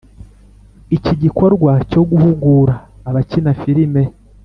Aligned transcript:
iki 0.95 1.13
gikorwa 1.23 1.71
cyo 1.91 2.01
guhugura 2.09 2.73
abakina 3.09 3.51
filime 3.61 4.03